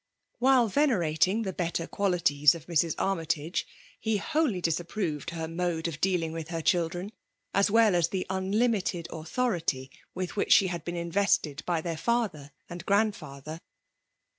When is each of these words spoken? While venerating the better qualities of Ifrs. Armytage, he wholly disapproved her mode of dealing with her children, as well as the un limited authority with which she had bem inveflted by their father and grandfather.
While 0.39 0.67
venerating 0.67 1.43
the 1.43 1.53
better 1.53 1.85
qualities 1.85 2.55
of 2.55 2.65
Ifrs. 2.65 2.95
Armytage, 2.97 3.67
he 3.99 4.17
wholly 4.17 4.59
disapproved 4.59 5.29
her 5.29 5.47
mode 5.47 5.87
of 5.87 6.01
dealing 6.01 6.31
with 6.31 6.47
her 6.47 6.63
children, 6.63 7.11
as 7.53 7.69
well 7.69 7.93
as 7.93 8.07
the 8.07 8.25
un 8.27 8.51
limited 8.51 9.07
authority 9.11 9.91
with 10.15 10.35
which 10.35 10.53
she 10.53 10.69
had 10.69 10.83
bem 10.83 10.95
inveflted 10.95 11.63
by 11.67 11.81
their 11.81 11.97
father 11.97 12.49
and 12.67 12.83
grandfather. 12.87 13.59